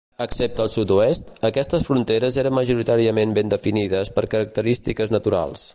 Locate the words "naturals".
5.19-5.67